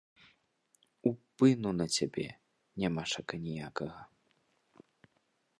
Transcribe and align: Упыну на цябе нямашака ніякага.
Упыну 1.09 1.71
на 1.81 1.85
цябе 1.97 2.27
нямашака 2.85 3.35
ніякага. 3.47 4.01